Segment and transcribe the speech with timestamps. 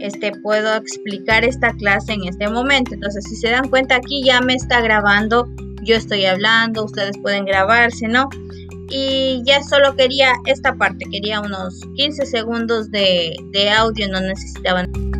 [0.00, 2.94] este, puedo explicar esta clase en este momento.
[2.94, 5.48] Entonces, si se dan cuenta aquí ya me está grabando,
[5.82, 8.28] yo estoy hablando, ustedes pueden grabarse, ¿no?
[8.90, 15.17] Y ya solo quería esta parte, quería unos 15 segundos de, de audio, no necesitaban.